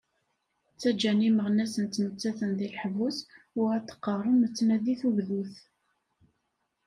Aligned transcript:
Ttaǧǧan 0.73 1.25
imeɣnasen 1.29 1.85
ttmettaten 1.87 2.51
deg 2.59 2.71
leḥbus, 2.73 3.17
u 3.59 3.61
ad 3.75 3.83
d-qqaren 3.87 4.35
nettnadi 4.41 4.95
tugdut! 5.01 5.55